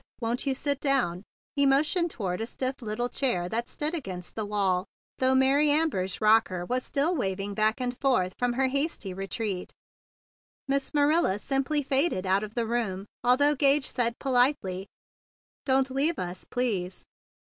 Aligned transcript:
Won't 0.19 0.47
you 0.47 0.55
sit 0.55 0.79
down?" 0.79 1.21
He 1.55 1.67
mo¬ 1.67 1.81
tioned 1.83 2.09
toward 2.09 2.41
a 2.41 2.47
stiff 2.47 2.81
little 2.81 3.07
chair 3.07 3.47
that 3.47 3.69
stood 3.69 3.93
against 3.93 4.33
the 4.33 4.47
wall, 4.47 4.87
though 5.19 5.35
Mary 5.35 5.69
Amber's 5.69 6.19
rocker 6.19 6.65
was 6.65 6.83
still 6.83 7.15
waving 7.15 7.53
back 7.53 7.79
and 7.79 7.95
forth 8.01 8.33
from 8.39 8.53
her 8.53 8.69
hasty 8.69 9.13
retreat. 9.13 9.71
Miss 10.67 10.95
Marilla 10.95 11.37
simply 11.37 11.83
faded 11.83 12.25
out 12.25 12.41
of 12.43 12.55
the 12.55 12.65
room, 12.65 13.05
although 13.23 13.53
Gage 13.53 13.85
said 13.87 14.17
politely, 14.17 14.87
"don't 15.65 15.91
leave 15.91 16.17
us, 16.17 16.45
please." 16.45 17.05